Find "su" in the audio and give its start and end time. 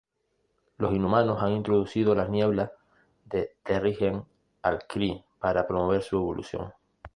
6.01-6.15